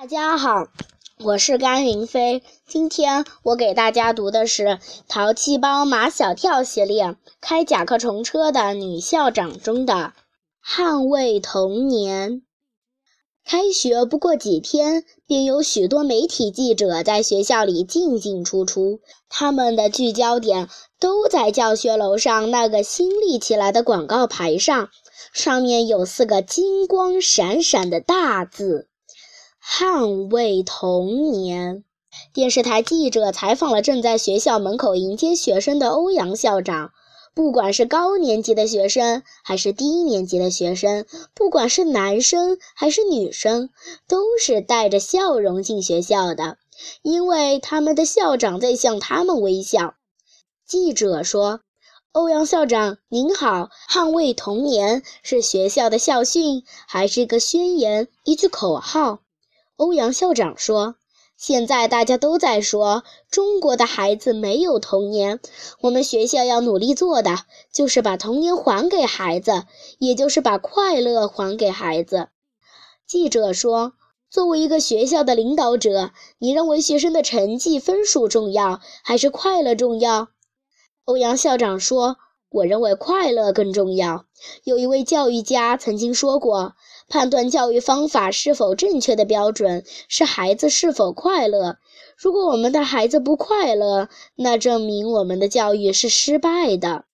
[0.00, 0.66] 大家好，
[1.22, 2.42] 我是甘云飞。
[2.66, 4.64] 今天我给大家读的是
[5.06, 7.04] 《淘气包马小跳》系列
[7.42, 10.14] 《开甲壳虫车的女校长》中的
[10.66, 12.40] “捍卫童年”。
[13.44, 24.88] 开学不过几天，便有许多媒体记者在学校里进进出出，他们的聚焦点都在教学楼上那个新立起来的广告牌上，
[25.34, 28.86] 上面有四个金光闪闪的大字。
[29.72, 31.84] 捍卫童年。
[32.34, 36.90] 电视台记者采访了正在学校门口迎接学生的欧阳校长。
[37.34, 43.70] 不管是高年级的学生，还是低年级的学生，不管是男生还是女生，
[44.08, 46.58] 都是带着笑容进学校的，
[47.02, 49.94] 因为他们的校长在向他们微笑。
[50.66, 51.60] 记者说
[52.10, 59.20] ：“欧阳校长您好，捍卫童年是学校的校训，还是一个宣言，一句口号？”
[59.80, 60.96] 欧阳校长说
[61.38, 65.40] ：“现在大家都在说中国的孩子没有童年，
[65.80, 67.38] 我们学校要努力做的
[67.72, 69.64] 就是把童年还给孩子，
[69.98, 72.28] 也就是把快乐还给孩子。”
[73.08, 73.94] 记者说
[74.28, 80.28] ：“作为一个学校的领导者，你认为学生的成绩分数重要，还是快乐重要？”
[81.06, 82.18] 欧阳校长说。
[82.50, 84.24] 我认为快乐更重要。
[84.64, 86.74] 有一位教育家曾经说过，
[87.08, 91.76] 判断教育方法是否正确的标准是孩子是否快乐。
[92.16, 97.04] 如果我们的孩子不快乐，那证明我们的教育是失败的。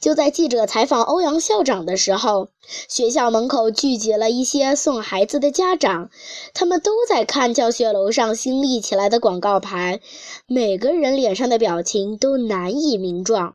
[0.00, 2.48] 就在记者采访欧阳校长的时候，
[2.88, 6.10] 学校门口聚集了一些送孩子的家长，
[6.52, 10.00] 他们都在看教学楼上新立起来的广告牌，
[10.46, 13.54] 每个人脸上的表情都难以名状。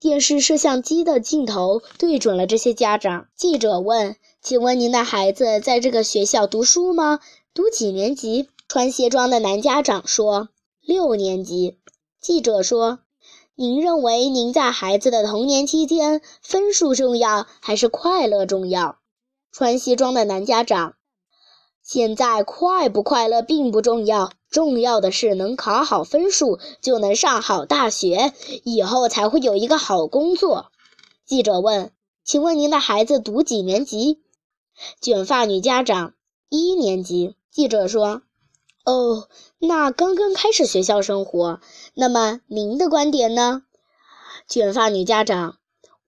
[0.00, 3.28] 电视摄像机的镜头对准了这些家长。
[3.34, 7.20] 记者问：“请问您的孩子在这个学校读书吗？
[7.54, 10.48] 读几年级？”穿西装的男家长说
[10.84, 11.78] ：“六年级。”
[12.20, 13.00] 记者说
[13.56, 18.98] ：“您认为您在孩子的童年期间，分数重要还是快乐重要？”
[19.52, 20.96] 穿西装的男家长。
[21.84, 28.32] 现在快不快乐并不重要，重要的是能考好分数，就能上好大学，
[28.64, 30.72] 以后才会有一个好工作。
[31.26, 31.92] 记者问
[32.24, 34.22] ：“请问您的孩子读几年级？”
[35.02, 36.14] 卷发女家长
[36.48, 38.22] ：“一年级。”记者说
[38.86, 39.28] ：“哦，
[39.58, 41.60] 那刚刚开始学校生活。
[41.92, 43.62] 那么您的观点呢？”
[44.48, 45.58] 卷发女家长。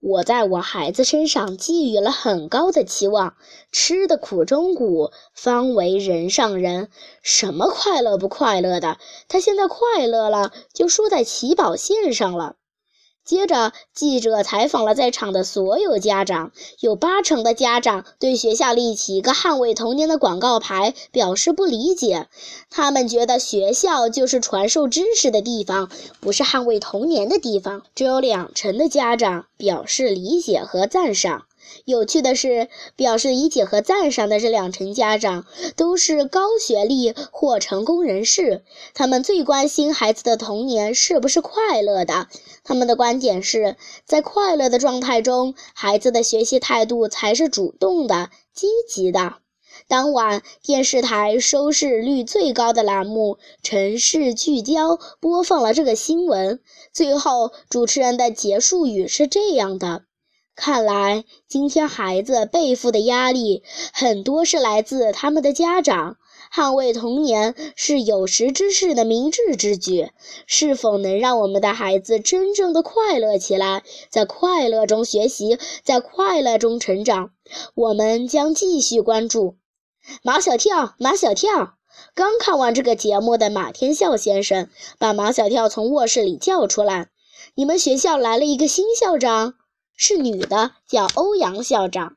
[0.09, 3.34] 我在我孩子身上寄予了很高的期望，
[3.72, 6.91] 吃的苦中苦，方为人上人。
[7.22, 8.99] 什么快乐不快乐的？
[9.27, 12.55] 他现在快乐了，就输在起跑线上了。
[13.26, 22.28] 接着，记者采访了在场的所有家长，有八成的家长对学校立起一个捍卫童年的广告牌表示不理解。
[22.70, 27.82] 他们觉得学校就是传授知识的地方，不是捍卫童年的地方。
[27.97, 31.47] 只有两成的家长表示理解和赞赏。
[31.84, 35.47] 有趣的是，表示理解和赞赏的这两成家长
[35.77, 38.65] 都是高学历或成功人士。
[38.94, 42.28] 他们最关心孩子的童年是不是快乐的。
[42.65, 49.37] 他们的观点是在快乐的状态中，孩子的学习态度才是主动的、积极的。
[49.88, 56.60] 当晚，电视台收视率最高的栏目《城市聚焦》播放了这个新闻。
[56.93, 60.06] 最后，主持人的结束语是这样的。
[60.56, 63.62] 看来，今天孩子背负的压力
[63.93, 66.17] 很多是来自他们的家长。
[66.50, 70.11] 捍卫童年是有识之士的明智之举。
[70.47, 77.33] 是否能让我们的孩子真正的快乐起来，在快乐中学习，在快乐中成长？
[77.75, 79.56] 我们将继续关注。
[80.23, 81.75] 马小跳，马小跳！
[82.15, 87.09] 刚看完这个节目的马天笑先生把马小跳从卧室里叫出来
[87.55, 89.55] ：“你们学校来了一个新校长。”
[89.96, 92.16] 是女的，叫欧阳校长。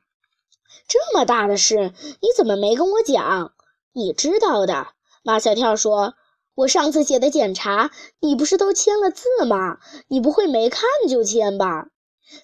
[0.86, 3.52] 这么大的事，你怎么没跟我讲？
[3.92, 4.88] 你知道的。
[5.22, 6.14] 马小跳说
[6.54, 7.90] ：“我上次写的检查，
[8.20, 9.78] 你不是都签了字吗？
[10.08, 11.88] 你不会没看就签吧？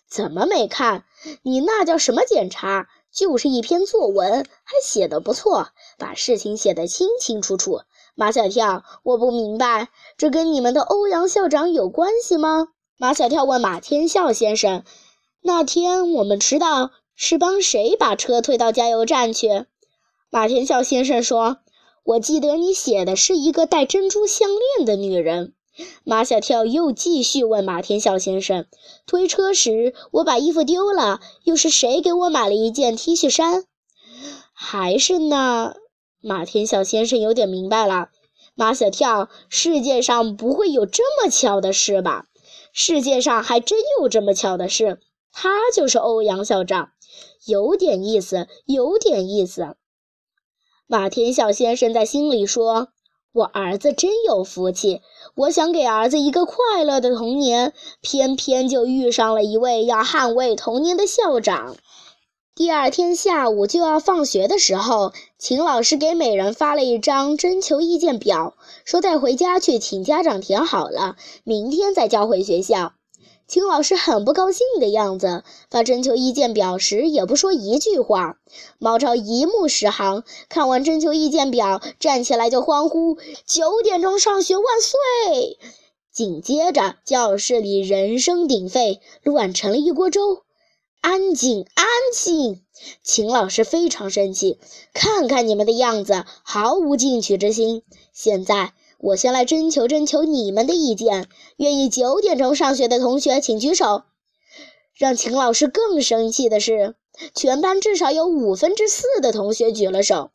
[0.09, 1.05] 怎么没看？
[1.43, 2.89] 你那叫什么检查？
[3.13, 5.69] 就是一篇作文，还写得不错，
[5.99, 7.81] 把事情写得清清楚楚。
[8.15, 12.69] 马小跳，我不明白，这跟你们的欧阳校长有关系吗？”
[12.99, 14.83] 马小跳问马天笑先生。
[15.47, 19.65] 那天我们迟到，是帮谁把车推到加油站去？
[20.29, 21.59] 马天笑先生说
[22.03, 25.55] ：“我记得你写的是一个戴珍珠项链的女人。”
[26.03, 28.67] 马小跳又继续问马天笑先生
[29.07, 33.63] ：“推车时我把衣服丢了，又是谁给我买了一件 T 恤衫？”
[34.53, 35.77] 还是那……
[36.21, 38.09] 马天笑先生有点明白了。
[38.57, 42.27] 马小跳，世界上不会有这么巧的事吧？
[42.73, 44.99] 世界上还真有这么巧的事，
[45.39, 46.93] 他就是欧阳校长，
[47.45, 49.77] 有点意思，有点意思。
[50.87, 52.89] 马天笑先生在心里说
[53.35, 55.03] ：“我儿子真有福气，
[55.35, 61.77] 我想给儿子一个快乐的童年，偏偏就遇上了一位要捍卫童年的校长。”
[62.57, 68.57] 第二天下午就要放学的时候，秦老师给每人发了一张征求意见表，
[68.87, 72.95] 说带回家去请家长填好了，明天再交回学校。
[73.49, 78.39] 秦老师很不高兴的样子，发征求意见表时也不说一句话。
[78.79, 85.59] 毛超一目十行，看完征求意见表，站起来就欢呼：“九点钟上学万岁！”
[86.13, 90.43] 紧接着，教室里人声鼎沸，乱成了一锅粥。
[91.01, 92.63] 安静，安静！
[93.05, 94.59] 秦老师非常生气，
[94.93, 97.85] 看看你们的样子，毫无进取之心。
[98.13, 101.29] 现在，我先来征求征求你们的意见。
[101.57, 104.03] 愿意九点钟上学的同学，请举手。
[104.95, 106.95] 让秦老师更生气的是，
[107.35, 110.31] 全班至少有五分之四的同学举了手。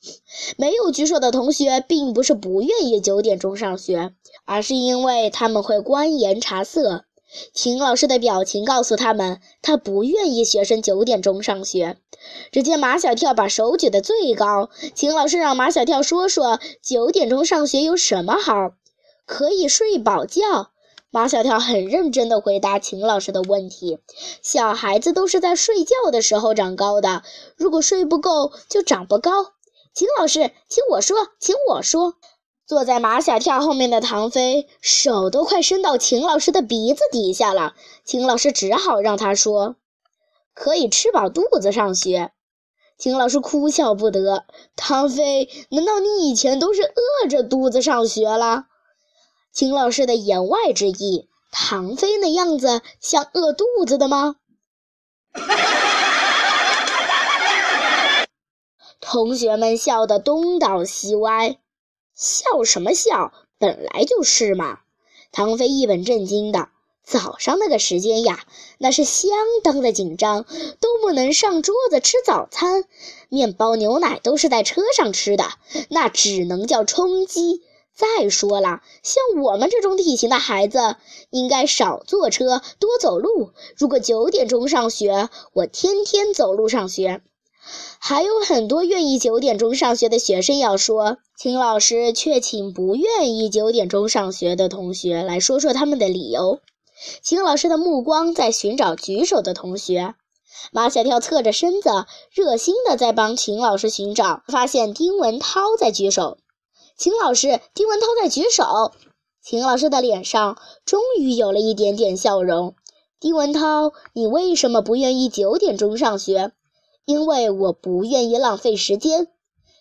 [0.57, 4.13] 没有举手的同学，并不是不愿意九点钟上学，
[4.45, 7.05] 而是因为他们会观颜察色。
[7.53, 11.97] 秦老师的表情告诉他们，他不愿意学生九点钟上学。
[12.51, 14.69] 只见马小跳把手举得最高。
[14.93, 18.73] 秦老师让马小跳说说九点钟上学有什么好，
[19.25, 20.71] 可以睡饱觉。
[21.09, 23.99] 马小跳很认真地回答秦老师的问题：
[24.41, 27.23] 小孩子都是在睡觉的时候长高的，
[27.57, 29.31] 如果睡不够就长不高。
[29.93, 32.13] 秦老师，请我说，请我说。
[32.71, 37.75] 坐在马小跳后面的唐飞，手都快伸到秦老师的鼻子底下了。
[38.05, 39.75] 秦老师只好让他说
[40.55, 42.31] ：“可以吃饱肚子上学。”
[42.97, 44.45] 秦老师哭笑不得
[44.77, 48.67] ：“唐飞，难道你以前都是饿着肚子上学了？”
[49.51, 54.37] 秦老师的言外之意：唐飞那样子像饿肚子的吗？
[59.01, 61.57] 同学们笑得东倒西歪。
[62.21, 63.33] 笑什么笑？
[63.57, 64.81] 本来就是嘛！
[65.31, 66.69] 唐飞一本正经的。
[67.03, 68.45] 早上那个时间呀，
[68.77, 69.31] 那是相
[69.63, 70.45] 当的紧张，
[70.79, 72.85] 都不能上桌子吃早餐，
[73.27, 75.45] 面包、牛奶都是在车上吃的，
[75.89, 77.63] 那只能叫充饥。
[77.95, 80.97] 再说了，像我们这种体型的孩子，
[81.31, 83.49] 应该少坐车，多走路。
[83.75, 87.23] 如果九点钟上学，我天天走路上学。
[88.03, 96.61] 还有很多愿意九点钟上学的学生要说，秦老师却请不愿意九点钟上学的同学来说说他们的理由。
[97.21, 100.15] 秦老师的目光在寻找举手的同学。
[100.71, 106.39] 马小跳侧着身子，热心的在帮秦老师寻找，发现丁文涛在举手。
[106.97, 108.93] 秦老师，丁文涛在举手。
[109.43, 112.73] 秦老师的脸上终于有了一点点笑容。
[113.19, 116.51] 丁文涛，你为什么不愿意九点钟上学？
[117.11, 119.27] 因为我不愿意浪费时间。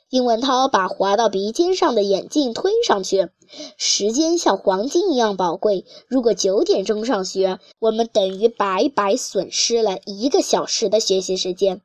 [0.09, 3.29] 丁文涛把滑到鼻尖上的眼镜推上去。
[3.77, 5.85] 时间像黄金一样宝贵。
[6.09, 11.83] 如果九点钟上学，我们等于白白损失了一个小时的学习时间。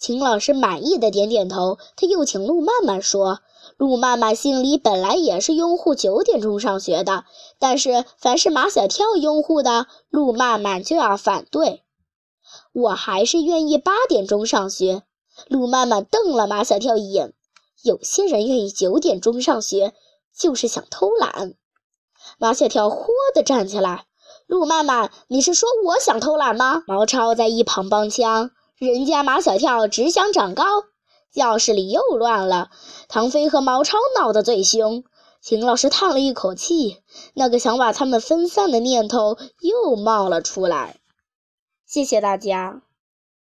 [0.00, 1.76] 秦老师满意的点点头。
[1.94, 3.40] 他又请陆曼曼说
[3.76, 7.24] ：“陆曼曼心里本来也是拥护九点钟上学的，
[7.58, 11.82] 但是凡是马小跳拥护的，陆曼曼就要反对。”
[12.72, 15.02] 我还是愿意八点钟上学。
[15.48, 17.34] 陆曼曼瞪了马小跳一眼。
[17.82, 19.92] 有些人愿意九点钟上学，
[20.36, 21.54] 就是想偷懒。
[22.38, 24.06] 马小跳豁地站起来。
[24.46, 26.82] 陆曼曼，你是说我想偷懒吗？
[26.86, 28.50] 毛超在一旁帮腔。
[28.78, 30.64] 人家马小跳只想长高。
[31.32, 32.70] 教室里又乱了。
[33.08, 35.04] 唐飞和毛超闹得最凶。
[35.40, 36.98] 秦老师叹了一口气，
[37.34, 41.00] 那个想把他们分散的念头又冒了出来。
[41.92, 42.80] 谢谢大家。